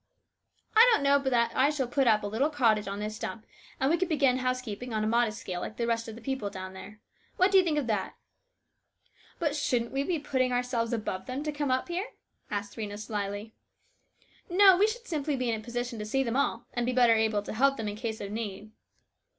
[0.75, 3.45] "I don't know but that I shall put up a little cottage on this stump,
[3.79, 6.23] and we could begin house keeping on a modest scale like the rest of the
[6.23, 6.99] people down there.
[7.37, 8.15] What do you think of that?""
[9.39, 12.07] But shouldn't we be putting ourselves above them to come up here?"
[12.49, 13.53] asked Rhena slyly."
[14.49, 17.13] No, we should simply be in a position to see them all, and be better
[17.13, 18.71] able to help them in case of need."